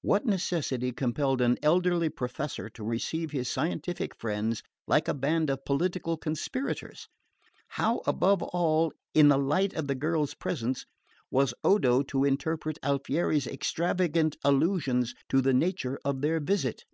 [0.00, 5.66] What necessity compelled an elderly professor to receive his scientific friends like a band of
[5.66, 7.06] political conspirators?
[7.68, 10.86] How above all, in the light of the girl's presence,
[11.30, 16.86] was Odo to interpret Alfieri's extravagant allusions to the nature of their visit?